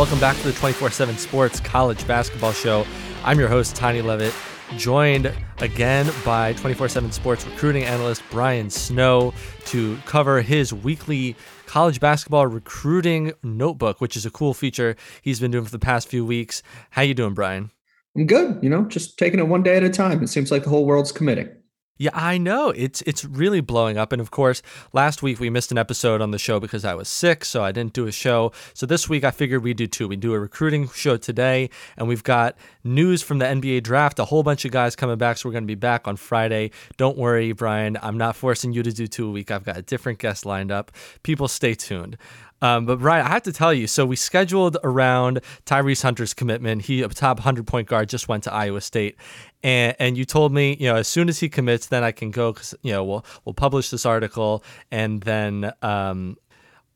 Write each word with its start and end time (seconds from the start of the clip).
Welcome 0.00 0.18
back 0.18 0.38
to 0.38 0.44
the 0.44 0.54
24 0.54 0.92
7 0.92 1.18
Sports 1.18 1.60
College 1.60 2.06
Basketball 2.06 2.52
Show. 2.52 2.86
I'm 3.22 3.38
your 3.38 3.48
host, 3.48 3.76
Tani 3.76 4.00
Levitt, 4.00 4.32
joined 4.78 5.30
again 5.58 6.10
by 6.24 6.54
24 6.54 6.88
7 6.88 7.12
Sports 7.12 7.44
recruiting 7.44 7.84
analyst 7.84 8.22
Brian 8.30 8.70
Snow 8.70 9.34
to 9.66 9.98
cover 10.06 10.40
his 10.40 10.72
weekly 10.72 11.36
college 11.66 12.00
basketball 12.00 12.46
recruiting 12.46 13.34
notebook, 13.42 14.00
which 14.00 14.16
is 14.16 14.24
a 14.24 14.30
cool 14.30 14.54
feature 14.54 14.96
he's 15.20 15.38
been 15.38 15.50
doing 15.50 15.66
for 15.66 15.70
the 15.70 15.78
past 15.78 16.08
few 16.08 16.24
weeks. 16.24 16.62
How 16.88 17.02
you 17.02 17.12
doing, 17.12 17.34
Brian? 17.34 17.70
I'm 18.16 18.26
good. 18.26 18.58
You 18.62 18.70
know, 18.70 18.86
just 18.86 19.18
taking 19.18 19.38
it 19.38 19.48
one 19.48 19.62
day 19.62 19.76
at 19.76 19.84
a 19.84 19.90
time. 19.90 20.22
It 20.22 20.28
seems 20.28 20.50
like 20.50 20.64
the 20.64 20.70
whole 20.70 20.86
world's 20.86 21.12
committing. 21.12 21.50
Yeah, 22.00 22.12
I 22.14 22.38
know. 22.38 22.70
It's 22.70 23.02
it's 23.02 23.26
really 23.26 23.60
blowing 23.60 23.98
up. 23.98 24.10
And 24.10 24.22
of 24.22 24.30
course, 24.30 24.62
last 24.94 25.22
week 25.22 25.38
we 25.38 25.50
missed 25.50 25.70
an 25.70 25.76
episode 25.76 26.22
on 26.22 26.30
the 26.30 26.38
show 26.38 26.58
because 26.58 26.82
I 26.82 26.94
was 26.94 27.10
sick, 27.10 27.44
so 27.44 27.62
I 27.62 27.72
didn't 27.72 27.92
do 27.92 28.06
a 28.06 28.10
show. 28.10 28.52
So 28.72 28.86
this 28.86 29.06
week 29.06 29.22
I 29.22 29.30
figured 29.30 29.62
we'd 29.62 29.76
do 29.76 29.86
two. 29.86 30.08
We 30.08 30.16
do 30.16 30.32
a 30.32 30.40
recruiting 30.40 30.88
show 30.88 31.18
today, 31.18 31.68
and 31.98 32.08
we've 32.08 32.24
got 32.24 32.56
news 32.84 33.20
from 33.20 33.36
the 33.36 33.44
NBA 33.44 33.82
draft. 33.82 34.18
A 34.18 34.24
whole 34.24 34.42
bunch 34.42 34.64
of 34.64 34.70
guys 34.70 34.96
coming 34.96 35.18
back, 35.18 35.36
so 35.36 35.46
we're 35.50 35.52
going 35.52 35.64
to 35.64 35.66
be 35.66 35.74
back 35.74 36.08
on 36.08 36.16
Friday. 36.16 36.70
Don't 36.96 37.18
worry, 37.18 37.52
Brian. 37.52 37.98
I'm 38.00 38.16
not 38.16 38.34
forcing 38.34 38.72
you 38.72 38.82
to 38.82 38.92
do 38.92 39.06
two 39.06 39.28
a 39.28 39.30
week. 39.30 39.50
I've 39.50 39.64
got 39.64 39.76
a 39.76 39.82
different 39.82 40.20
guest 40.20 40.46
lined 40.46 40.72
up. 40.72 40.92
People, 41.22 41.48
stay 41.48 41.74
tuned. 41.74 42.16
Um, 42.62 42.86
but 42.86 42.98
Brian, 42.98 43.26
I 43.26 43.30
have 43.30 43.42
to 43.44 43.52
tell 43.52 43.72
you, 43.72 43.86
so 43.86 44.04
we 44.04 44.16
scheduled 44.16 44.76
around 44.84 45.40
Tyrese 45.66 46.02
Hunter's 46.02 46.34
commitment. 46.34 46.82
He 46.82 47.02
a 47.02 47.08
top 47.08 47.38
100 47.38 47.66
point 47.66 47.88
guard 47.88 48.08
just 48.08 48.28
went 48.28 48.44
to 48.44 48.52
Iowa 48.52 48.80
State, 48.80 49.16
and 49.62 49.96
and 49.98 50.18
you 50.18 50.24
told 50.24 50.52
me, 50.52 50.76
you 50.78 50.86
know, 50.86 50.96
as 50.96 51.08
soon 51.08 51.28
as 51.28 51.38
he 51.38 51.48
commits, 51.48 51.86
then 51.86 52.04
I 52.04 52.12
can 52.12 52.30
go 52.30 52.52
because 52.52 52.74
you 52.82 52.92
know 52.92 53.04
we'll 53.04 53.24
we'll 53.44 53.54
publish 53.54 53.90
this 53.90 54.04
article, 54.04 54.62
and 54.90 55.22
then 55.22 55.72
um, 55.82 56.36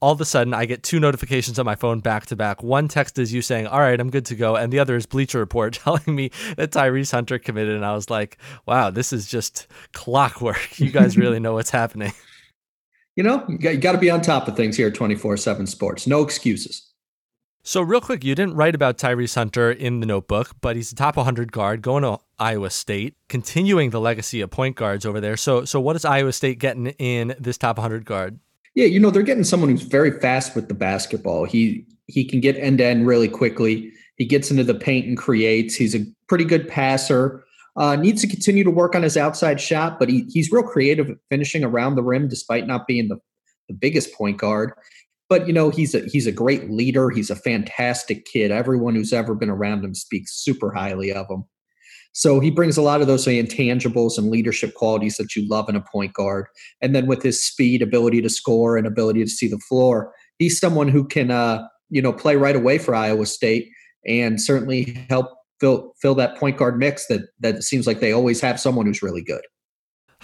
all 0.01 0.13
of 0.13 0.21
a 0.21 0.25
sudden 0.27 0.53
I 0.53 0.67
get 0.67 0.83
two 0.83 1.01
notifications 1.01 1.59
on 1.59 1.65
my 1.65 1.77
phone 1.77 2.01
back 2.01 2.27
to 2.27 2.37
back. 2.37 2.63
One 2.63 2.89
text 2.89 3.19
is 3.19 3.33
you 3.33 3.41
saying, 3.41 3.67
"All 3.67 3.81
right, 3.81 3.99
I'm 3.99 4.11
good 4.11 4.27
to 4.27 4.35
go," 4.35 4.57
and 4.57 4.71
the 4.71 4.79
other 4.79 4.97
is 4.97 5.07
Bleacher 5.07 5.39
Report 5.39 5.73
telling 5.85 6.15
me 6.15 6.31
that 6.57 6.73
Tyrese 6.73 7.11
Hunter 7.11 7.39
committed, 7.39 7.75
and 7.75 7.87
I 7.87 7.95
was 7.95 8.11
like, 8.11 8.37
"Wow, 8.67 8.91
this 8.91 9.15
is 9.15 9.27
just 9.27 9.67
clockwork. 9.93 10.79
You 10.79 10.91
guys 10.91 11.17
really 11.17 11.41
know 11.41 11.55
what's 11.55 11.71
happening." 11.71 12.13
you 13.17 13.23
know, 13.23 13.45
you 13.49 13.59
got, 13.59 13.71
you 13.71 13.79
got 13.79 13.93
to 13.93 13.99
be 13.99 14.11
on 14.11 14.21
top 14.21 14.49
of 14.49 14.57
things 14.57 14.77
here 14.77 14.89
at 14.89 14.95
24 14.95 15.37
7 15.37 15.67
Sports. 15.67 16.07
No 16.07 16.23
excuses. 16.23 16.91
So, 17.67 17.81
real 17.81 18.03
quick, 18.03 18.23
you 18.25 18.35
didn't 18.35 18.57
write 18.57 18.75
about 18.75 18.99
Tyrese 18.99 19.37
Hunter 19.37 19.73
in 19.73 20.01
the 20.01 20.07
notebook, 20.07 20.51
but 20.61 20.77
he's 20.77 20.93
a 20.93 20.95
top 20.95 21.17
100 21.17 21.51
guard 21.51 21.81
going 21.81 22.03
to 22.03 22.19
Iowa 22.39 22.69
State, 22.69 23.15
continuing 23.29 23.89
the 23.89 24.01
legacy 24.01 24.43
of 24.43 24.51
point 24.51 24.77
guards 24.77 25.07
over 25.07 25.19
there. 25.19 25.39
So, 25.39 25.65
so 25.65 25.81
what 25.81 25.97
is 25.97 26.05
Iowa 26.05 26.33
State 26.33 26.59
getting 26.59 26.89
in 26.89 27.35
this 27.39 27.57
top 27.57 27.79
100 27.79 28.05
guard? 28.05 28.39
Yeah, 28.75 28.87
you 28.87 29.01
know, 29.01 29.11
they're 29.11 29.23
getting 29.23 29.45
someone 29.45 29.71
who's 29.71 29.83
very 29.83 30.11
fast 30.21 30.55
with 30.55 30.69
the 30.69 30.75
basketball. 30.75 31.45
He 31.45 31.87
he 32.07 32.25
can 32.25 32.41
get 32.41 32.57
end 32.57 32.79
to 32.79 32.85
end 32.85 33.07
really 33.07 33.29
quickly. 33.29 33.91
He 34.17 34.27
gets 34.27 34.51
into 34.51 34.65
the 34.65 34.75
paint 34.75 35.07
and 35.07 35.17
creates. 35.17 35.75
He's 35.75 35.95
a 35.95 36.05
pretty 36.29 36.45
good 36.45 36.69
passer. 36.69 37.44
Uh, 37.77 37.97
needs 37.97 38.21
to 38.21 38.29
continue 38.29 38.63
to 38.63 38.71
work 38.71 38.95
on 38.95 39.03
his 39.03 39.17
outside 39.17 39.61
shot, 39.61 39.99
but 39.99 40.09
he, 40.09 40.25
he's 40.29 40.53
real 40.53 40.63
creative 40.63 41.11
at 41.11 41.17
finishing 41.29 41.65
around 41.65 41.97
the 41.97 42.03
rim 42.03 42.29
despite 42.29 42.69
not 42.69 42.87
being 42.87 43.09
the, 43.09 43.17
the 43.69 43.75
biggest 43.75 44.15
point 44.15 44.39
guard. 44.39 44.73
But 45.29 45.47
you 45.49 45.53
know 45.53 45.71
he's 45.71 45.95
a 45.95 46.01
he's 46.01 46.27
a 46.27 46.33
great 46.33 46.71
leader. 46.71 47.11
He's 47.11 47.31
a 47.31 47.37
fantastic 47.37 48.27
kid. 48.27 48.51
Everyone 48.51 48.95
who's 48.95 49.13
ever 49.13 49.35
been 49.35 49.51
around 49.51 49.85
him 49.85 49.95
speaks 49.95 50.37
super 50.37 50.73
highly 50.73 51.13
of 51.13 51.27
him. 51.29 51.45
So 52.13 52.39
he 52.39 52.51
brings 52.51 52.77
a 52.77 52.83
lot 52.83 53.01
of 53.01 53.09
those 53.09 53.27
intangibles 53.27 54.17
and 54.19 54.31
leadership 54.31 54.75
qualities 54.75 55.17
that 55.17 55.35
you 55.35 55.49
love 55.49 55.69
in 55.69 55.75
a 55.75 55.81
point 55.81 56.13
guard. 56.13 56.47
And 56.81 56.95
then 56.95 57.07
with 57.07 57.23
his 57.23 57.45
speed, 57.45 57.83
ability 57.83 58.23
to 58.23 58.31
score, 58.31 58.77
and 58.77 58.87
ability 58.87 59.25
to 59.25 59.31
see 59.31 59.49
the 59.49 59.59
floor, 59.59 60.13
he's 60.39 60.61
someone 60.61 60.87
who 60.87 61.05
can 61.05 61.33
uh, 61.33 61.67
you 61.91 62.01
know 62.01 62.13
play 62.13 62.37
right 62.37 62.57
away 62.57 62.79
for 62.79 62.95
Iowa 62.95 63.27
State 63.27 63.71
and 64.07 64.41
certainly 64.41 65.07
help 65.09 65.29
fill 65.61 65.93
fill 66.01 66.15
that 66.15 66.37
point 66.37 66.57
guard 66.57 66.79
mix 66.79 67.07
that 67.07 67.23
that 67.41 67.63
seems 67.63 67.87
like 67.87 68.01
they 68.01 68.13
always 68.13 68.41
have 68.41 68.61
someone 68.61 68.87
who's 68.87 69.03
really 69.03 69.23
good. 69.23 69.43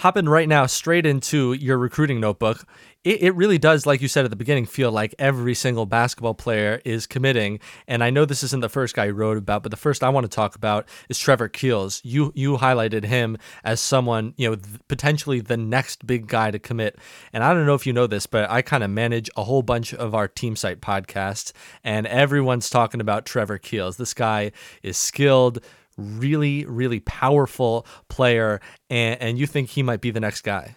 Hopping 0.01 0.31
right 0.31 0.49
now 0.49 0.65
straight 0.65 1.05
into 1.05 1.53
your 1.53 1.77
recruiting 1.77 2.21
notebook 2.21 2.65
it, 3.03 3.23
it 3.23 3.35
really 3.35 3.57
does, 3.57 3.87
like 3.87 4.03
you 4.03 4.09
said 4.09 4.25
at 4.25 4.31
the 4.31 4.37
beginning, 4.37 4.67
feel 4.67 4.93
like 4.93 5.15
every 5.19 5.55
single 5.55 5.87
basketball 5.87 6.35
player 6.35 6.83
is 6.85 7.07
committing. 7.07 7.61
And 7.89 8.05
I 8.05 8.11
know 8.11 8.27
this 8.27 8.43
isn't 8.43 8.61
the 8.61 8.69
first 8.69 8.95
guy 8.95 9.07
you 9.07 9.15
wrote 9.15 9.39
about, 9.39 9.63
but 9.63 9.71
the 9.71 9.77
first 9.77 10.03
I 10.03 10.11
want 10.11 10.25
to 10.25 10.29
talk 10.29 10.55
about 10.55 10.87
is 11.09 11.19
Trevor 11.19 11.49
Keels. 11.49 12.03
You 12.05 12.31
you 12.35 12.59
highlighted 12.59 13.05
him 13.05 13.39
as 13.65 13.81
someone, 13.81 14.35
you 14.37 14.51
know, 14.51 14.57
th- 14.57 14.81
potentially 14.89 15.41
the 15.41 15.57
next 15.57 16.07
big 16.07 16.27
guy 16.27 16.51
to 16.51 16.59
commit. 16.59 16.99
And 17.33 17.43
I 17.43 17.55
don't 17.55 17.65
know 17.65 17.75
if 17.75 17.87
you 17.87 17.95
know 17.95 18.07
this, 18.07 18.27
but 18.27 18.51
I 18.51 18.61
kind 18.61 18.85
of 18.85 18.91
manage 18.91 19.31
a 19.35 19.45
whole 19.45 19.63
bunch 19.63 19.95
of 19.95 20.15
our 20.15 20.29
team 20.29 20.55
site 20.55 20.81
podcasts, 20.81 21.53
and 21.83 22.07
everyone's 22.07 22.69
talking 22.69 23.01
about 23.01 23.25
Trevor 23.25 23.57
Keels. 23.57 23.97
This 23.97 24.13
guy 24.13 24.53
is 24.83 24.99
skilled 24.99 25.61
really, 26.01 26.65
really 26.65 27.01
powerful 27.01 27.87
player, 28.09 28.61
and, 28.89 29.21
and 29.21 29.39
you 29.39 29.47
think 29.47 29.69
he 29.71 29.83
might 29.83 30.01
be 30.01 30.11
the 30.11 30.21
next 30.21 30.43
guy? 30.43 30.77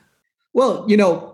Well, 0.53 0.85
you 0.87 0.97
know, 0.97 1.33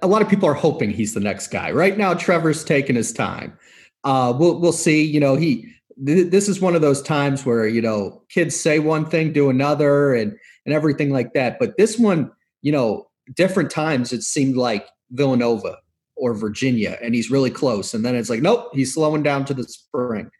a 0.00 0.06
lot 0.06 0.22
of 0.22 0.28
people 0.28 0.48
are 0.48 0.54
hoping 0.54 0.90
he's 0.90 1.14
the 1.14 1.20
next 1.20 1.48
guy. 1.48 1.70
Right 1.70 1.98
now, 1.98 2.14
Trevor's 2.14 2.64
taking 2.64 2.96
his 2.96 3.12
time. 3.12 3.58
Uh, 4.04 4.32
we'll 4.36 4.58
we'll 4.58 4.72
see. 4.72 5.02
You 5.04 5.20
know, 5.20 5.36
he 5.36 5.68
th- 6.04 6.30
this 6.30 6.48
is 6.48 6.60
one 6.60 6.74
of 6.74 6.80
those 6.80 7.02
times 7.02 7.44
where 7.44 7.66
you 7.66 7.82
know 7.82 8.22
kids 8.30 8.58
say 8.58 8.78
one 8.78 9.06
thing, 9.06 9.32
do 9.32 9.50
another, 9.50 10.14
and 10.14 10.36
and 10.64 10.74
everything 10.74 11.10
like 11.10 11.34
that. 11.34 11.58
But 11.58 11.76
this 11.76 11.98
one, 11.98 12.30
you 12.62 12.72
know, 12.72 13.08
different 13.34 13.70
times 13.70 14.12
it 14.12 14.22
seemed 14.22 14.56
like 14.56 14.86
Villanova 15.10 15.78
or 16.16 16.34
Virginia, 16.34 16.98
and 17.02 17.14
he's 17.14 17.30
really 17.30 17.50
close, 17.50 17.94
and 17.94 18.04
then 18.04 18.16
it's 18.16 18.30
like, 18.30 18.42
nope, 18.42 18.70
he's 18.72 18.94
slowing 18.94 19.22
down 19.22 19.44
to 19.46 19.54
the 19.54 19.64
spring. 19.64 20.30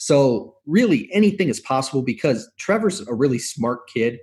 So 0.00 0.56
really, 0.64 1.10
anything 1.12 1.50
is 1.50 1.60
possible 1.60 2.00
because 2.00 2.50
Trevor's 2.58 3.06
a 3.06 3.12
really 3.12 3.38
smart 3.38 3.80
kid 3.86 4.18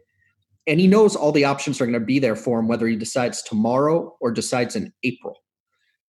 and 0.65 0.79
he 0.79 0.87
knows 0.87 1.15
all 1.15 1.31
the 1.31 1.45
options 1.45 1.79
are 1.79 1.85
going 1.85 1.99
to 1.99 1.99
be 1.99 2.17
there 2.17 2.35
for 2.35 2.59
him, 2.59 2.67
whether 2.67 2.87
he 2.87 2.95
decides 2.95 3.43
tomorrow 3.43 4.17
or 4.19 4.31
decides 4.31 4.75
in 4.75 4.91
April. 5.03 5.37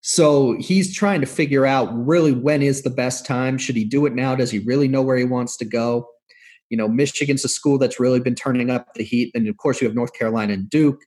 So 0.01 0.57
he's 0.59 0.97
trying 0.97 1.21
to 1.21 1.27
figure 1.27 1.67
out 1.67 1.91
really 1.95 2.33
when 2.33 2.62
is 2.62 2.81
the 2.81 2.89
best 2.89 3.27
time. 3.27 3.59
Should 3.59 3.77
he 3.77 3.84
do 3.84 4.07
it 4.07 4.15
now? 4.15 4.34
Does 4.34 4.51
he 4.51 4.61
really 4.61 4.89
know 4.89 5.03
where 5.03 5.19
he 5.19 5.25
wants 5.25 5.59
to 5.59 5.67
go? 5.67 6.09
You 6.71 6.78
know, 6.78 6.89
Michigan's 6.89 7.45
a 7.45 7.49
school 7.49 7.77
that's 7.77 8.01
really 8.01 8.21
been 8.21 8.34
turning 8.34 8.71
up 8.71 8.95
the 8.95 9.05
heat. 9.05 9.33
And 9.34 9.47
of 9.49 9.59
course, 9.59 9.83
you 9.83 9.87
have 9.87 9.95
North 9.95 10.15
Carolina 10.15 10.55
and 10.55 10.71
Duke, 10.71 11.03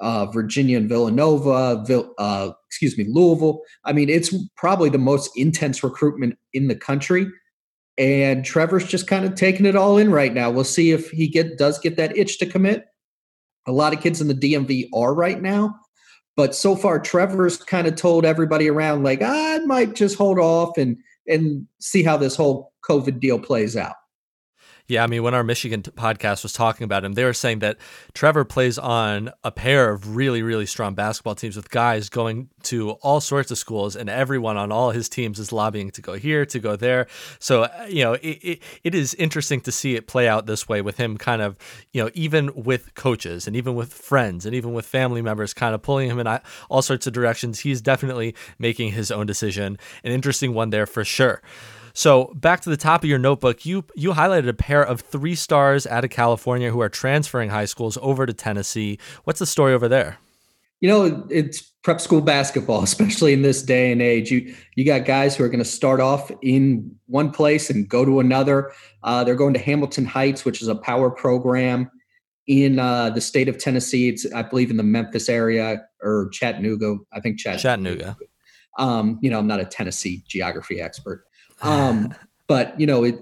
uh, 0.00 0.26
Virginia 0.26 0.76
and 0.76 0.90
Villanova, 0.90 1.82
uh, 2.18 2.52
excuse 2.68 2.98
me, 2.98 3.06
Louisville. 3.08 3.62
I 3.86 3.94
mean, 3.94 4.10
it's 4.10 4.34
probably 4.58 4.90
the 4.90 4.98
most 4.98 5.30
intense 5.36 5.82
recruitment 5.82 6.36
in 6.52 6.68
the 6.68 6.76
country. 6.76 7.28
And 7.96 8.44
Trevor's 8.44 8.86
just 8.86 9.06
kind 9.06 9.24
of 9.24 9.34
taking 9.34 9.66
it 9.66 9.76
all 9.76 9.98
in 9.98 10.10
right 10.10 10.32
now. 10.32 10.50
We'll 10.50 10.64
see 10.64 10.90
if 10.90 11.10
he 11.10 11.28
get 11.28 11.58
does 11.58 11.78
get 11.78 11.96
that 11.96 12.16
itch 12.16 12.38
to 12.38 12.46
commit. 12.46 12.86
A 13.66 13.72
lot 13.72 13.94
of 13.94 14.00
kids 14.00 14.20
in 14.20 14.28
the 14.28 14.34
DMV 14.34 14.88
are 14.92 15.14
right 15.14 15.40
now, 15.40 15.74
but 16.36 16.54
so 16.54 16.76
far 16.76 16.98
Trevor's 16.98 17.56
kind 17.56 17.86
of 17.86 17.94
told 17.94 18.26
everybody 18.26 18.68
around 18.68 19.04
like 19.04 19.22
I 19.22 19.58
might 19.60 19.94
just 19.94 20.18
hold 20.18 20.38
off 20.38 20.76
and 20.76 20.96
and 21.26 21.66
see 21.80 22.02
how 22.02 22.16
this 22.16 22.36
whole 22.36 22.72
COVID 22.88 23.20
deal 23.20 23.38
plays 23.38 23.76
out. 23.76 23.94
Yeah, 24.86 25.02
I 25.02 25.06
mean, 25.06 25.22
when 25.22 25.32
our 25.32 25.42
Michigan 25.42 25.82
podcast 25.82 26.42
was 26.42 26.52
talking 26.52 26.84
about 26.84 27.06
him, 27.06 27.14
they 27.14 27.24
were 27.24 27.32
saying 27.32 27.60
that 27.60 27.78
Trevor 28.12 28.44
plays 28.44 28.78
on 28.78 29.32
a 29.42 29.50
pair 29.50 29.90
of 29.90 30.14
really, 30.14 30.42
really 30.42 30.66
strong 30.66 30.94
basketball 30.94 31.34
teams 31.34 31.56
with 31.56 31.70
guys 31.70 32.10
going 32.10 32.50
to 32.64 32.90
all 32.90 33.22
sorts 33.22 33.50
of 33.50 33.56
schools, 33.56 33.96
and 33.96 34.10
everyone 34.10 34.58
on 34.58 34.70
all 34.70 34.90
his 34.90 35.08
teams 35.08 35.38
is 35.38 35.52
lobbying 35.52 35.90
to 35.92 36.02
go 36.02 36.12
here, 36.14 36.44
to 36.44 36.58
go 36.58 36.76
there. 36.76 37.06
So, 37.38 37.62
uh, 37.62 37.86
you 37.88 38.04
know, 38.04 38.12
it, 38.14 38.28
it, 38.42 38.62
it 38.84 38.94
is 38.94 39.14
interesting 39.14 39.62
to 39.62 39.72
see 39.72 39.94
it 39.94 40.06
play 40.06 40.28
out 40.28 40.44
this 40.44 40.68
way 40.68 40.82
with 40.82 40.98
him 40.98 41.16
kind 41.16 41.40
of, 41.40 41.56
you 41.94 42.02
know, 42.02 42.10
even 42.12 42.50
with 42.54 42.94
coaches 42.94 43.46
and 43.46 43.56
even 43.56 43.74
with 43.74 43.90
friends 43.90 44.44
and 44.44 44.54
even 44.54 44.74
with 44.74 44.84
family 44.84 45.22
members 45.22 45.54
kind 45.54 45.74
of 45.74 45.80
pulling 45.80 46.10
him 46.10 46.18
in 46.18 46.26
all 46.68 46.82
sorts 46.82 47.06
of 47.06 47.14
directions. 47.14 47.60
He's 47.60 47.80
definitely 47.80 48.34
making 48.58 48.92
his 48.92 49.10
own 49.10 49.24
decision. 49.24 49.78
An 50.04 50.12
interesting 50.12 50.52
one 50.52 50.68
there 50.68 50.84
for 50.84 51.06
sure. 51.06 51.40
So 51.94 52.32
back 52.34 52.60
to 52.62 52.70
the 52.70 52.76
top 52.76 53.04
of 53.04 53.08
your 53.08 53.18
notebook, 53.18 53.64
you 53.64 53.84
you 53.94 54.12
highlighted 54.12 54.48
a 54.48 54.52
pair 54.54 54.82
of 54.82 55.00
three 55.00 55.36
stars 55.36 55.86
out 55.86 56.04
of 56.04 56.10
California 56.10 56.70
who 56.70 56.80
are 56.80 56.88
transferring 56.88 57.50
high 57.50 57.64
schools 57.64 57.96
over 58.02 58.26
to 58.26 58.32
Tennessee. 58.32 58.98
What's 59.22 59.38
the 59.38 59.46
story 59.46 59.72
over 59.72 59.88
there? 59.88 60.18
You 60.80 60.88
know, 60.88 61.26
it's 61.30 61.62
prep 61.82 62.00
school 62.00 62.20
basketball, 62.20 62.82
especially 62.90 63.32
in 63.32 63.42
this 63.42 63.62
day 63.62 63.92
and 63.92 64.02
age. 64.02 64.32
You 64.32 64.54
you 64.74 64.84
got 64.84 65.04
guys 65.04 65.36
who 65.36 65.44
are 65.44 65.48
going 65.48 65.60
to 65.60 65.64
start 65.64 66.00
off 66.00 66.32
in 66.42 66.94
one 67.06 67.30
place 67.30 67.70
and 67.70 67.88
go 67.88 68.04
to 68.04 68.18
another. 68.18 68.72
Uh, 69.04 69.22
they're 69.22 69.36
going 69.36 69.54
to 69.54 69.60
Hamilton 69.60 70.04
Heights, 70.04 70.44
which 70.44 70.60
is 70.60 70.68
a 70.68 70.74
power 70.74 71.10
program 71.10 71.88
in 72.48 72.78
uh, 72.78 73.10
the 73.10 73.20
state 73.20 73.48
of 73.48 73.58
Tennessee. 73.58 74.08
It's 74.08 74.30
I 74.32 74.42
believe 74.42 74.70
in 74.70 74.76
the 74.76 74.82
Memphis 74.82 75.28
area 75.28 75.82
or 76.02 76.28
Chattanooga. 76.32 76.96
I 77.12 77.20
think 77.20 77.38
Chattanooga. 77.38 77.62
Chattanooga. 77.62 78.16
Um, 78.78 79.20
you 79.22 79.30
know, 79.30 79.38
I'm 79.38 79.46
not 79.46 79.60
a 79.60 79.64
Tennessee 79.64 80.24
geography 80.26 80.80
expert, 80.80 81.24
um, 81.64 82.14
but 82.46 82.78
you 82.78 82.86
know, 82.86 83.04
it. 83.04 83.18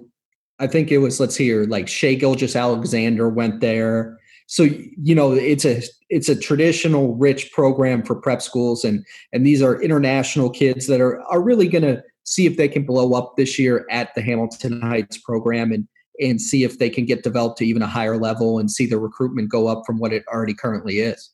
I 0.59 0.67
think 0.69 0.93
it 0.93 0.99
was. 0.99 1.19
Let's 1.19 1.35
hear 1.35 1.65
like 1.65 1.89
Shai 1.89 2.15
Gilgeous-Alexander 2.15 3.29
went 3.29 3.61
there 3.61 4.19
so 4.53 4.65
you 4.65 5.15
know 5.15 5.33
it's 5.33 5.65
a 5.65 5.83
it's 6.11 6.29
a 6.29 6.37
traditional 6.37 7.15
rich 7.17 7.51
program 7.53 8.03
for 8.03 8.15
prep 8.15 8.43
schools 8.43 8.85
and 8.85 9.03
and 9.33 9.47
these 9.47 9.63
are 9.63 9.81
international 9.81 10.51
kids 10.51 10.87
that 10.89 11.01
are 11.01 11.23
are 11.23 11.41
really 11.41 11.69
going 11.69 11.83
to 11.83 12.03
see 12.25 12.45
if 12.45 12.59
they 12.59 12.69
can 12.69 12.85
blow 12.85 13.15
up 13.15 13.35
this 13.37 13.59
year 13.59 13.87
at 13.91 14.15
the 14.15 14.21
Hamilton 14.21 14.83
Heights 14.83 15.17
program 15.17 15.73
and 15.73 15.89
and 16.21 16.39
see 16.39 16.65
if 16.65 16.79
they 16.79 16.91
can 16.91 17.07
get 17.07 17.23
developed 17.23 17.57
to 17.59 17.67
even 17.67 17.81
a 17.81 17.87
higher 17.87 18.19
level 18.19 18.59
and 18.59 18.71
see 18.71 18.85
the 18.85 18.99
recruitment 18.99 19.49
go 19.49 19.69
up 19.69 19.85
from 19.87 19.99
what 19.99 20.13
it 20.13 20.23
already 20.29 20.53
currently 20.53 20.99
is. 20.99 21.31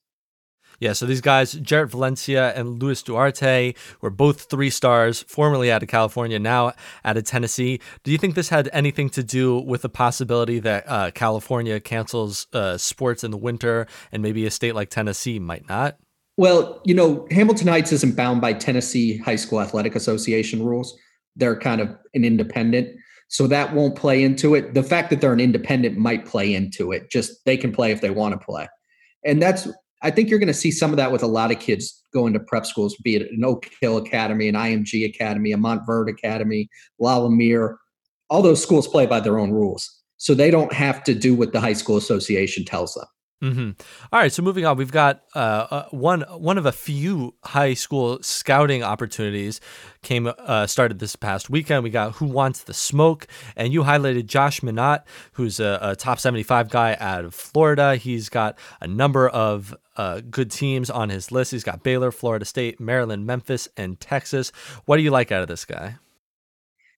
Yeah, 0.80 0.92
so 0.92 1.06
these 1.06 1.20
guys, 1.20 1.52
Jarrett 1.52 1.90
Valencia 1.90 2.52
and 2.54 2.80
Luis 2.80 3.02
Duarte, 3.02 3.74
were 4.00 4.10
both 4.10 4.42
three 4.42 4.70
stars, 4.70 5.22
formerly 5.22 5.72
out 5.72 5.82
of 5.82 5.88
California, 5.88 6.38
now 6.38 6.72
out 7.04 7.16
of 7.16 7.24
Tennessee. 7.24 7.80
Do 8.04 8.12
you 8.12 8.18
think 8.18 8.36
this 8.36 8.48
had 8.48 8.68
anything 8.72 9.10
to 9.10 9.24
do 9.24 9.58
with 9.58 9.82
the 9.82 9.88
possibility 9.88 10.60
that 10.60 10.84
uh, 10.86 11.10
California 11.10 11.80
cancels 11.80 12.46
uh, 12.52 12.76
sports 12.76 13.24
in 13.24 13.32
the 13.32 13.36
winter 13.36 13.86
and 14.12 14.22
maybe 14.22 14.46
a 14.46 14.50
state 14.50 14.74
like 14.74 14.90
Tennessee 14.90 15.38
might 15.38 15.68
not? 15.68 15.96
Well, 16.36 16.80
you 16.84 16.94
know, 16.94 17.26
Hamilton 17.32 17.66
Heights 17.66 17.90
isn't 17.90 18.14
bound 18.14 18.40
by 18.40 18.52
Tennessee 18.52 19.18
High 19.18 19.36
School 19.36 19.60
Athletic 19.60 19.96
Association 19.96 20.64
rules. 20.64 20.96
They're 21.34 21.58
kind 21.58 21.80
of 21.80 21.88
an 22.14 22.24
independent. 22.24 22.96
So 23.26 23.48
that 23.48 23.74
won't 23.74 23.96
play 23.96 24.22
into 24.22 24.54
it. 24.54 24.74
The 24.74 24.84
fact 24.84 25.10
that 25.10 25.20
they're 25.20 25.32
an 25.32 25.40
independent 25.40 25.98
might 25.98 26.24
play 26.24 26.54
into 26.54 26.92
it. 26.92 27.10
Just 27.10 27.44
they 27.44 27.56
can 27.56 27.72
play 27.72 27.90
if 27.90 28.00
they 28.00 28.10
want 28.10 28.38
to 28.38 28.44
play. 28.44 28.68
And 29.24 29.42
that's 29.42 29.68
I 30.02 30.10
think 30.10 30.30
you're 30.30 30.38
going 30.38 30.46
to 30.46 30.54
see 30.54 30.70
some 30.70 30.90
of 30.90 30.96
that 30.96 31.10
with 31.10 31.22
a 31.22 31.26
lot 31.26 31.50
of 31.50 31.58
kids 31.58 32.04
going 32.12 32.32
to 32.32 32.40
prep 32.40 32.66
schools, 32.66 32.96
be 33.02 33.16
it 33.16 33.30
an 33.32 33.44
Oak 33.44 33.68
Hill 33.80 33.96
Academy, 33.96 34.48
an 34.48 34.54
IMG 34.54 35.04
Academy, 35.04 35.52
a 35.52 35.56
Montverde 35.56 36.10
Academy, 36.10 36.68
La. 37.00 37.28
All 38.30 38.42
those 38.42 38.62
schools 38.62 38.86
play 38.86 39.06
by 39.06 39.20
their 39.20 39.38
own 39.38 39.50
rules. 39.50 39.90
So 40.18 40.34
they 40.34 40.50
don't 40.50 40.72
have 40.72 41.02
to 41.04 41.14
do 41.14 41.34
what 41.34 41.52
the 41.52 41.60
high 41.60 41.72
school 41.72 41.96
association 41.96 42.64
tells 42.64 42.94
them. 42.94 43.06
Mm-hmm. 43.40 43.70
All 44.12 44.20
right, 44.20 44.32
so 44.32 44.42
moving 44.42 44.66
on, 44.66 44.76
we've 44.76 44.90
got 44.90 45.22
uh, 45.32 45.38
uh, 45.38 45.88
one 45.90 46.22
one 46.22 46.58
of 46.58 46.66
a 46.66 46.72
few 46.72 47.36
high 47.44 47.74
school 47.74 48.18
scouting 48.20 48.82
opportunities 48.82 49.60
came 50.02 50.26
uh, 50.26 50.66
started 50.66 50.98
this 50.98 51.14
past 51.14 51.48
weekend. 51.48 51.84
We 51.84 51.90
got 51.90 52.16
Who 52.16 52.26
Wants 52.26 52.64
the 52.64 52.74
Smoke, 52.74 53.28
and 53.54 53.72
you 53.72 53.84
highlighted 53.84 54.26
Josh 54.26 54.60
Minott, 54.60 55.04
who's 55.34 55.60
a, 55.60 55.78
a 55.80 55.94
top 55.94 56.18
seventy 56.18 56.42
five 56.42 56.68
guy 56.68 56.96
out 56.98 57.24
of 57.24 57.32
Florida. 57.32 57.94
He's 57.94 58.28
got 58.28 58.58
a 58.80 58.88
number 58.88 59.28
of 59.28 59.72
uh, 59.96 60.20
good 60.28 60.50
teams 60.50 60.90
on 60.90 61.08
his 61.08 61.30
list. 61.30 61.52
He's 61.52 61.62
got 61.62 61.84
Baylor, 61.84 62.10
Florida 62.10 62.44
State, 62.44 62.80
Maryland, 62.80 63.24
Memphis, 63.24 63.68
and 63.76 64.00
Texas. 64.00 64.50
What 64.86 64.96
do 64.96 65.04
you 65.04 65.12
like 65.12 65.30
out 65.30 65.42
of 65.42 65.48
this 65.48 65.64
guy? 65.64 65.98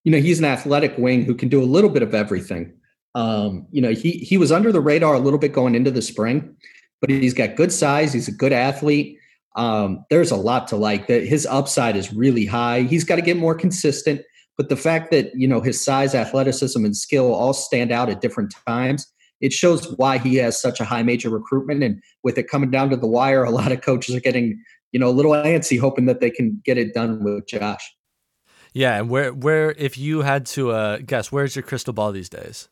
You 0.05 0.13
know, 0.13 0.19
he's 0.19 0.39
an 0.39 0.47
athletic 0.47 0.97
wing 0.97 1.27
who 1.27 1.35
can 1.35 1.51
do 1.51 1.63
a 1.63 1.65
little 1.65 1.91
bit 1.91 2.03
of 2.03 2.15
everything. 2.15 2.73
Um, 3.15 3.67
you 3.71 3.81
know, 3.81 3.91
he 3.91 4.13
he 4.13 4.39
was 4.39 4.53
under 4.53 4.73
the 4.73 4.81
radar 4.81 5.15
a 5.15 5.19
little 5.19 5.39
bit 5.39 5.53
going 5.53 5.75
into 5.75 5.91
the 5.91 6.03
spring, 6.03 6.57
but 7.01 7.11
he's 7.11 7.35
got 7.35 7.57
good 7.57 7.73
size. 7.73 8.13
He's 8.13 8.29
a 8.29 8.33
good 8.33 8.53
athlete. 8.53 9.19
Um, 9.57 10.05
there's 10.11 10.31
a 10.31 10.37
lot 10.37 10.69
to 10.69 10.77
like. 10.77 11.09
That 11.09 11.27
his 11.27 11.47
upside 11.47 11.97
is 11.97 12.13
really 12.13 12.47
high. 12.47 12.83
He's 12.83 13.05
got 13.05 13.17
to 13.17 13.23
get 13.23 13.37
more 13.37 13.55
consistent. 13.55 14.23
But 14.57 14.69
the 14.69 14.77
fact 14.77 15.11
that 15.11 15.35
you 15.35 15.49
know 15.49 15.61
his 15.61 15.83
size, 15.83 16.15
athleticism, 16.15 16.85
and 16.85 16.97
skill 16.97 17.35
all 17.35 17.53
stand 17.53 17.91
out 17.91 18.11
at 18.11 18.21
different 18.21 18.55
times, 18.67 19.07
it 19.41 19.53
shows 19.53 19.93
why 19.97 20.19
he 20.19 20.37
has 20.37 20.61
such 20.61 20.81
a 20.81 20.85
high 20.85 21.03
major 21.03 21.31
recruitment. 21.31 21.83
And 21.83 22.01
with 22.23 22.39
it 22.39 22.49
coming 22.49 22.71
down 22.71 22.91
to 22.91 22.97
the 22.97 23.07
wire, 23.07 23.43
a 23.43 23.51
lot 23.51 23.73
of 23.73 23.81
coaches 23.81 24.15
are 24.15 24.21
getting 24.21 24.63
you 24.93 25.01
know 25.01 25.09
a 25.09 25.11
little 25.11 25.33
antsy, 25.33 25.81
hoping 25.81 26.07
that 26.07 26.21
they 26.21 26.31
can 26.31 26.61
get 26.65 26.79
it 26.79 26.95
done 26.95 27.25
with 27.25 27.49
Josh. 27.49 27.93
Yeah, 28.73 28.99
and 28.99 29.11
where 29.11 29.33
where 29.33 29.73
if 29.73 29.99
you 29.99 30.23
had 30.23 30.47
to 30.47 30.71
uh, 30.71 30.99
guess, 30.99 31.33
where's 31.33 31.57
your 31.57 31.65
crystal 31.65 31.93
ball 31.93 32.13
these 32.13 32.29
days? 32.29 32.69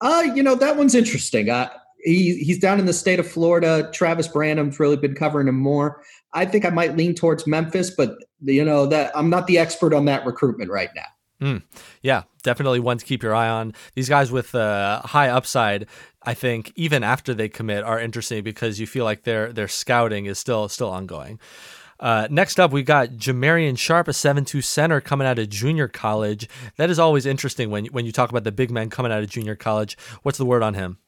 Uh, 0.00 0.28
you 0.34 0.42
know, 0.42 0.54
that 0.54 0.76
one's 0.76 0.94
interesting. 0.94 1.50
Uh, 1.50 1.68
he, 2.02 2.42
he's 2.42 2.58
down 2.58 2.78
in 2.78 2.86
the 2.86 2.92
state 2.92 3.20
of 3.20 3.30
Florida. 3.30 3.90
Travis 3.92 4.28
Branham's 4.28 4.80
really 4.80 4.96
been 4.96 5.14
covering 5.14 5.48
him 5.48 5.58
more. 5.58 6.02
I 6.32 6.46
think 6.46 6.64
I 6.64 6.70
might 6.70 6.96
lean 6.96 7.14
towards 7.14 7.46
Memphis, 7.46 7.90
but 7.90 8.16
you 8.42 8.64
know 8.64 8.86
that 8.86 9.10
I'm 9.16 9.28
not 9.28 9.46
the 9.46 9.58
expert 9.58 9.92
on 9.92 10.04
that 10.06 10.24
recruitment 10.24 10.70
right 10.70 10.90
now. 10.94 11.02
Mm, 11.40 11.62
yeah, 12.02 12.22
definitely 12.42 12.80
one 12.80 12.98
to 12.98 13.04
keep 13.04 13.22
your 13.22 13.34
eye 13.34 13.48
on. 13.48 13.74
These 13.94 14.08
guys 14.08 14.30
with 14.30 14.54
uh, 14.54 15.00
high 15.02 15.28
upside, 15.28 15.86
I 16.22 16.34
think, 16.34 16.72
even 16.76 17.02
after 17.02 17.34
they 17.34 17.48
commit, 17.48 17.82
are 17.82 17.98
interesting 17.98 18.44
because 18.44 18.78
you 18.78 18.86
feel 18.86 19.04
like 19.04 19.24
their 19.24 19.52
their 19.52 19.68
scouting 19.68 20.26
is 20.26 20.38
still 20.38 20.68
still 20.68 20.90
ongoing. 20.90 21.40
Uh, 22.00 22.26
next 22.30 22.58
up, 22.58 22.72
we've 22.72 22.86
got 22.86 23.10
Jamarion 23.10 23.78
Sharp, 23.78 24.08
a 24.08 24.12
7-2 24.12 24.64
center 24.64 25.00
coming 25.00 25.26
out 25.26 25.38
of 25.38 25.50
junior 25.50 25.86
college. 25.86 26.48
That 26.76 26.88
is 26.88 26.98
always 26.98 27.26
interesting 27.26 27.70
when, 27.70 27.86
when 27.86 28.06
you 28.06 28.12
talk 28.12 28.30
about 28.30 28.44
the 28.44 28.52
big 28.52 28.70
men 28.70 28.88
coming 28.88 29.12
out 29.12 29.22
of 29.22 29.28
junior 29.28 29.54
college. 29.54 29.98
What's 30.22 30.38
the 30.38 30.46
word 30.46 30.62
on 30.62 30.74
him? 30.74 30.98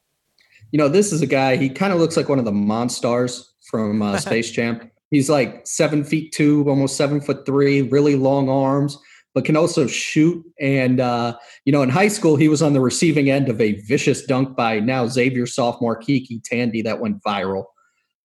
You 0.71 0.79
know, 0.79 0.89
this 0.89 1.13
is 1.13 1.23
a 1.23 1.27
guy, 1.27 1.57
he 1.57 1.71
kind 1.71 1.93
of 1.93 1.99
looks 1.99 2.17
like 2.17 2.29
one 2.29 2.39
of 2.39 2.45
the 2.45 2.53
Monstars 2.53 3.47
from 3.71 4.03
uh, 4.03 4.19
Space 4.19 4.51
Jam. 4.51 4.91
He's 5.11 5.31
like 5.31 5.67
seven 5.67 6.05
feet 6.05 6.33
two, 6.33 6.69
almost 6.69 6.97
seven 6.97 7.21
foot 7.21 7.45
three, 7.47 7.83
really 7.83 8.17
long 8.17 8.49
arms, 8.49 8.99
but 9.35 9.47
can 9.47 9.57
also 9.57 9.87
shoot. 9.87 10.45
And, 10.61 11.01
uh, 11.01 11.37
you 11.65 11.73
know, 11.73 11.83
in 11.83 11.89
high 11.89 12.09
school, 12.09 12.37
he 12.37 12.49
was 12.49 12.63
on 12.63 12.75
the 12.75 12.81
receiving 12.81 13.31
end 13.31 13.49
of 13.49 13.61
a 13.61 13.81
vicious 13.83 14.25
dunk 14.25 14.57
by 14.57 14.81
now 14.81 15.07
Xavier 15.07 15.47
sophomore 15.47 15.99
KyKy 15.99 16.43
Tandy 16.45 16.83
that 16.83 17.01
went 17.01 17.23
viral. 17.23 17.65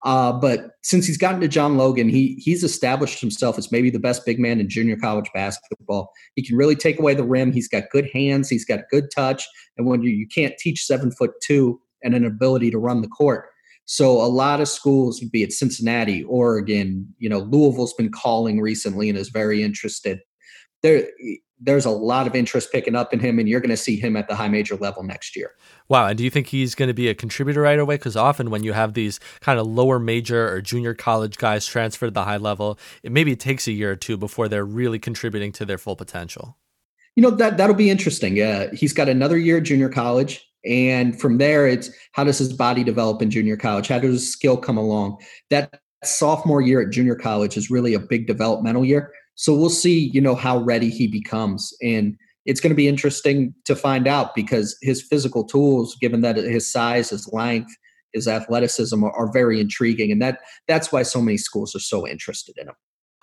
Uh, 0.04 0.32
but 0.32 0.72
since 0.84 1.08
he's 1.08 1.18
gotten 1.18 1.42
to 1.42 1.48
John 1.48 1.76
Logan, 1.76 2.08
he 2.08 2.36
he's 2.36 2.64
established 2.64 3.20
himself 3.20 3.58
as 3.58 3.72
maybe 3.72 3.90
the 3.90 4.00
best 4.00 4.26
big 4.26 4.40
man 4.40 4.60
in 4.60 4.70
junior 4.70 4.96
college 4.96 5.30
basketball. 5.34 6.12
He 6.36 6.46
can 6.46 6.56
really 6.56 6.76
take 6.76 7.00
away 7.00 7.16
the 7.16 7.24
rim. 7.24 7.52
He's 7.52 7.68
got 7.68 7.90
good 7.92 8.10
hands. 8.14 8.50
He's 8.50 8.66
got 8.66 8.82
good 8.92 9.06
touch. 9.14 9.48
And 9.78 9.88
when 9.88 10.04
you 10.04 10.12
you 10.12 10.28
can't 10.28 10.58
teach 10.58 10.86
seven 10.86 11.12
foot 11.12 11.32
two 11.42 11.82
and 12.04 12.14
an 12.14 12.26
ability 12.26 12.70
to 12.72 12.78
run 12.78 13.02
the 13.02 13.08
court. 13.08 13.50
So 13.86 14.22
a 14.22 14.28
lot 14.28 14.60
of 14.60 14.68
schools, 14.68 15.22
be 15.22 15.44
it 15.44 15.54
Cincinnati, 15.54 16.24
Oregon, 16.24 17.08
you 17.20 17.30
know, 17.30 17.40
Louisville's 17.40 17.94
been 17.94 18.12
calling 18.12 18.60
recently 18.60 19.08
and 19.10 19.18
is 19.18 19.30
very 19.30 19.64
interested. 19.64 20.20
There, 20.84 21.08
there's 21.60 21.86
a 21.86 21.92
lot 21.92 22.28
of 22.28 22.36
interest 22.36 22.72
picking 22.72 22.96
up 22.96 23.14
in 23.14 23.20
him, 23.20 23.40
and 23.40 23.50
you're 23.50 23.60
going 23.60 23.72
to 23.72 23.78
see 23.78 24.00
him 24.00 24.16
at 24.16 24.28
the 24.28 24.36
high 24.36 24.48
major 24.48 24.76
level 24.76 25.04
next 25.04 25.36
year. 25.36 25.52
Wow. 25.90 26.08
And 26.08 26.18
do 26.18 26.24
you 26.24 26.30
think 26.30 26.48
he's 26.48 26.76
going 26.76 26.88
to 26.88 26.94
be 26.94 27.08
a 27.08 27.16
contributor 27.16 27.62
right 27.62 27.80
away? 27.80 27.96
Because 27.96 28.16
often 28.16 28.52
when 28.52 28.64
you 28.64 28.74
have 28.74 28.94
these 28.94 29.20
kind 29.40 29.60
of 29.60 29.66
lower 29.66 30.00
major 30.00 30.48
or 30.48 30.62
junior 30.62 30.94
college 30.94 31.38
guys 31.38 31.66
transfer 31.66 32.08
to 32.08 32.12
the 32.12 32.26
high 32.26 32.38
level, 32.38 32.78
it 33.02 33.12
maybe 33.12 33.36
takes 33.36 33.68
a 33.68 33.72
year 33.72 33.92
or 33.92 33.96
two 33.96 34.18
before 34.18 34.48
they're 34.48 34.66
really 34.66 35.00
contributing 35.00 35.52
to 35.54 35.66
their 35.66 35.78
full 35.78 35.96
potential. 35.96 36.58
You 37.16 37.24
know, 37.24 37.32
that, 37.32 37.58
that'll 37.58 37.76
be 37.76 37.90
interesting. 37.90 38.38
Yeah. 38.38 38.72
He's 38.74 38.94
got 38.94 39.10
another 39.10 39.38
year 39.38 39.58
at 39.58 39.64
junior 39.64 39.90
college. 39.90 40.44
And 40.66 41.20
from 41.20 41.38
there, 41.38 41.68
it's 41.68 41.90
how 42.12 42.24
does 42.24 42.38
his 42.38 42.54
body 42.54 42.84
develop 42.84 43.22
in 43.22 43.32
junior 43.32 43.58
college? 43.58 43.88
How 43.88 44.00
does 44.00 44.12
his 44.12 44.32
skill 44.32 44.58
come 44.58 44.78
along? 44.78 45.18
That 45.50 45.82
sophomore 46.04 46.62
year 46.62 46.82
at 46.82 46.92
junior 46.92 47.16
college 47.16 47.58
is 47.58 47.72
really 47.72 47.94
a 47.94 48.00
big 48.00 48.28
developmental 48.28 48.86
year. 48.86 49.12
So 49.38 49.54
we'll 49.54 49.70
see, 49.70 50.10
you 50.14 50.20
know, 50.20 50.36
how 50.36 50.58
ready 50.58 50.90
he 50.90 51.08
becomes. 51.08 51.74
And 51.82 52.18
it's 52.46 52.60
going 52.60 52.72
to 52.72 52.76
be 52.76 52.88
interesting 52.88 53.54
to 53.66 53.76
find 53.76 54.08
out 54.08 54.34
because 54.36 54.78
his 54.82 55.02
physical 55.02 55.44
tools, 55.44 55.96
given 56.02 56.22
that 56.22 56.38
his 56.38 56.70
size, 56.72 57.12
his 57.12 57.32
length, 57.32 57.72
his 58.14 58.28
athleticism 58.28 59.04
are, 59.04 59.12
are 59.12 59.32
very 59.32 59.62
intriguing. 59.62 60.12
And 60.12 60.22
that 60.22 60.40
that's 60.68 60.92
why 60.92 61.04
so 61.04 61.22
many 61.22 61.38
schools 61.38 61.76
are 61.76 61.80
so 61.80 62.08
interested 62.08 62.58
in 62.58 62.68
him. 62.68 62.76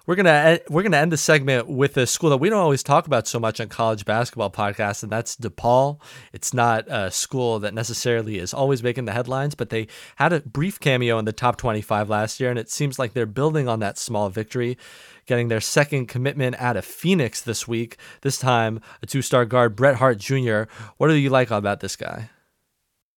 We're 0.07 0.17
gonna 0.17 0.61
we're 0.69 0.83
gonna 0.83 0.99
end 0.99 1.13
the 1.13 1.17
segment 1.17 1.67
with 1.67 1.97
a 1.97 2.07
school 2.07 2.29
that 2.31 2.37
we 2.37 2.51
don't 2.51 2.61
always 2.61 2.83
talk 2.83 3.07
about 3.07 3.27
so 3.27 3.41
much 3.41 3.59
on 3.59 3.69
college 3.69 4.05
basketball 4.05 4.51
podcasts, 4.51 5.03
and 5.03 5.11
that's 5.11 5.35
DePaul. 5.35 5.99
It's 6.33 6.53
not 6.53 6.85
a 6.89 7.11
school 7.11 7.59
that 7.61 7.73
necessarily 7.73 8.39
is 8.39 8.53
always 8.53 8.83
making 8.83 9.07
the 9.07 9.13
headlines, 9.13 9.55
but 9.55 9.71
they 9.71 9.87
had 10.17 10.35
a 10.35 10.41
brief 10.41 10.79
cameo 10.79 11.19
in 11.19 11.25
the 11.25 11.33
top 11.33 11.57
25 11.57 12.11
last 12.11 12.39
year, 12.39 12.51
and 12.51 12.59
it 12.59 12.69
seems 12.69 12.99
like 12.99 13.15
they're 13.15 13.25
building 13.25 13.67
on 13.67 13.81
that 13.81 13.97
small 13.97 14.29
victory 14.29 14.77
getting 15.27 15.49
their 15.49 15.61
second 15.61 16.07
commitment 16.07 16.55
out 16.59 16.77
of 16.77 16.85
Phoenix 16.85 17.41
this 17.41 17.67
week. 17.67 17.97
This 18.21 18.39
time, 18.39 18.81
a 19.03 19.07
two 19.07 19.23
star 19.23 19.47
guard, 19.47 19.75
Bret 19.75 19.97
Hart 19.97 20.19
Jr. 20.19 20.65
What 20.99 21.09
do 21.09 21.15
you 21.15 21.31
like 21.31 21.51
about 21.51 21.81
this 21.81 21.97
guy? 21.97 22.29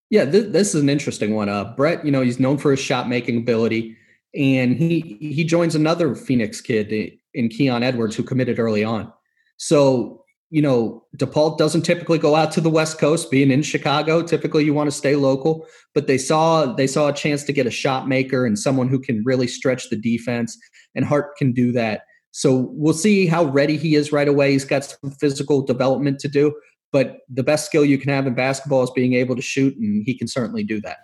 Yeah, 0.10 0.24
this, 0.24 0.46
this 0.54 0.74
is 0.74 0.82
an 0.82 0.90
interesting 0.90 1.36
one. 1.36 1.50
Uh, 1.50 1.74
Bret, 1.76 2.06
you 2.06 2.12
know, 2.12 2.22
he's 2.22 2.40
known 2.40 2.58
for 2.58 2.72
his 2.72 2.80
shot 2.80 3.10
making 3.10 3.38
ability, 3.40 3.98
and 4.38 4.78
he 4.78 5.18
he 5.20 5.44
joins 5.44 5.76
another 5.76 6.16
Phoenix 6.16 6.62
kid 6.62 7.12
in 7.34 7.50
Keon 7.50 7.84
Edwards 7.84 8.16
who 8.16 8.24
committed 8.24 8.60
early 8.60 8.84
on. 8.84 9.12
So 9.58 10.24
you 10.50 10.62
know, 10.62 11.04
DePaul 11.18 11.58
doesn't 11.58 11.82
typically 11.82 12.18
go 12.18 12.36
out 12.36 12.54
to 12.54 12.62
the 12.62 12.70
West 12.70 13.00
Coast, 13.00 13.30
being 13.30 13.52
in 13.52 13.64
Chicago. 13.64 14.22
Typically, 14.22 14.64
you 14.64 14.74
want 14.74 14.90
to 14.90 14.96
stay 14.96 15.18
local, 15.18 15.68
but 15.94 16.08
they 16.08 16.18
saw 16.18 16.66
they 16.66 16.88
saw 16.88 17.10
a 17.10 17.14
chance 17.14 17.44
to 17.44 17.54
get 17.54 17.66
a 17.66 17.72
shot 17.72 18.08
maker 18.08 18.46
and 18.46 18.58
someone 18.58 18.88
who 18.88 19.00
can 19.00 19.24
really 19.26 19.48
stretch 19.48 19.90
the 19.90 19.98
defense, 19.98 20.58
and 20.96 21.04
Hart 21.04 21.36
can 21.36 21.52
do 21.52 21.72
that. 21.74 22.04
So 22.32 22.70
we'll 22.72 22.94
see 22.94 23.26
how 23.26 23.46
ready 23.46 23.78
he 23.78 23.96
is 23.96 24.12
right 24.12 24.28
away. 24.28 24.52
He's 24.52 24.64
got 24.64 24.86
some 24.86 25.12
physical 25.20 25.64
development 25.64 26.20
to 26.20 26.28
do, 26.28 26.54
but 26.94 27.18
the 27.28 27.44
best 27.44 27.66
skill 27.66 27.84
you 27.84 27.98
can 27.98 28.12
have 28.12 28.28
in 28.28 28.36
basketball 28.36 28.84
is 28.84 28.92
being 28.92 29.14
able 29.14 29.36
to 29.36 29.42
shoot, 29.42 29.76
and 29.76 30.04
he 30.06 30.18
can 30.18 30.28
certainly 30.28 30.64
do 30.64 30.80
that. 30.82 31.00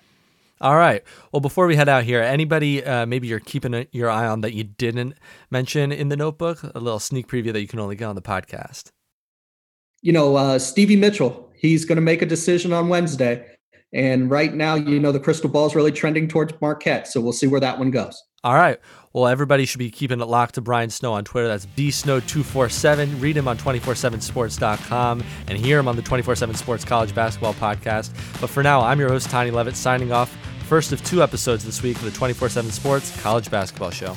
All 0.64 0.76
right. 0.76 1.04
Well, 1.32 1.42
before 1.42 1.68
we 1.68 1.76
head 1.76 1.90
out 1.90 2.06
here, 2.06 2.22
anybody 2.22 2.84
uh, 2.84 3.06
maybe 3.06 3.28
you're 3.28 3.40
keeping 3.40 3.86
your 3.92 4.10
eye 4.10 4.26
on 4.26 4.42
that 4.42 4.54
you 4.54 4.64
didn't 4.64 5.14
mention 5.52 5.92
in 5.92 6.10
the 6.10 6.18
notebook? 6.18 6.64
A 6.64 6.80
little 6.80 7.00
sneak 7.00 7.28
preview 7.28 7.54
that 7.54 7.62
you 7.62 7.68
can 7.68 7.80
only 7.80 7.96
get 7.96 8.06
on 8.06 8.16
the 8.16 8.22
podcast 8.22 8.92
you 10.04 10.12
know, 10.12 10.36
uh, 10.36 10.60
Stevie 10.60 10.98
Mitchell, 10.98 11.50
he's 11.56 11.86
going 11.86 11.96
to 11.96 12.02
make 12.02 12.22
a 12.22 12.26
decision 12.26 12.72
on 12.74 12.90
Wednesday. 12.90 13.48
And 13.94 14.30
right 14.30 14.54
now, 14.54 14.76
you 14.76 15.00
know, 15.00 15.12
the 15.12 15.20
crystal 15.20 15.50
ball 15.50 15.66
is 15.66 15.76
really 15.76 15.92
trending 15.92 16.28
towards 16.28 16.54
Marquette. 16.62 17.08
So 17.08 17.22
we'll 17.22 17.32
see 17.32 17.48
where 17.48 17.62
that 17.62 17.80
one 17.80 17.90
goes. 17.90 18.22
All 18.44 18.56
right. 18.56 18.80
Well, 19.14 19.28
everybody 19.28 19.66
should 19.66 19.80
be 19.80 19.90
keeping 19.90 20.20
it 20.20 20.26
locked 20.26 20.56
to 20.56 20.62
Brian 20.62 20.90
Snow 20.90 21.14
on 21.14 21.24
Twitter. 21.24 21.48
That's 21.48 21.66
bsnow247. 21.66 23.22
Read 23.22 23.38
him 23.38 23.48
on 23.48 23.58
247sports.com 23.58 25.24
and 25.48 25.58
hear 25.58 25.80
him 25.80 25.88
on 25.88 25.96
the 25.96 26.02
24 26.02 26.36
7 26.36 26.56
Sports 26.56 26.84
College 26.84 27.16
Basketball 27.16 27.54
Podcast. 27.54 28.12
But 28.42 28.50
for 28.50 28.62
now, 28.62 28.82
I'm 28.82 29.00
your 29.00 29.10
host, 29.10 29.30
Tani 29.30 29.52
Levitt, 29.52 29.78
signing 29.78 30.12
off. 30.12 30.36
First 30.64 30.92
of 30.92 31.04
two 31.04 31.22
episodes 31.22 31.64
this 31.64 31.84
week 31.84 31.98
of 31.98 32.04
the 32.04 32.12
24 32.12 32.50
7 32.50 32.72
Sports 32.72 33.22
College 33.22 33.52
Basketball 33.52 33.92
Show. 33.92 34.16